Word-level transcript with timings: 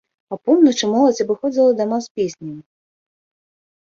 Апоўначы 0.35 0.85
моладзь 0.93 1.19
абыходзіла 1.25 1.75
дома 1.81 1.99
з 2.05 2.11
песнямі. 2.19 2.57